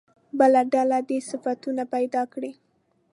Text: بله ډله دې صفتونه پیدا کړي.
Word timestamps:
بله 0.39 0.61
ډله 0.73 0.99
دې 1.09 1.17
صفتونه 1.29 1.83
پیدا 1.93 2.21
کړي. 2.33 2.51